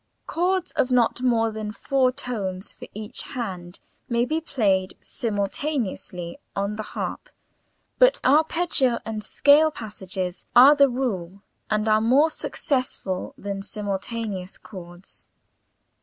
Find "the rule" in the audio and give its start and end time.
10.73-11.43